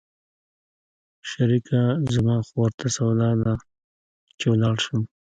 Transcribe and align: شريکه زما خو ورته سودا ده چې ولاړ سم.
شريکه 1.29 1.79
زما 2.13 2.37
خو 2.45 2.53
ورته 2.61 2.85
سودا 2.95 3.29
ده 3.43 3.53
چې 4.39 4.45
ولاړ 4.51 4.75
سم. 4.85 5.01